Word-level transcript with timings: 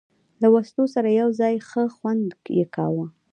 له 0.41 0.47
وسلو 0.55 0.83
سره 0.95 1.09
یو 1.21 1.29
ځای، 1.39 1.53
ښه 1.67 1.83
خوند 1.95 2.27
یې 2.57 2.65
کاوه. 2.75 3.05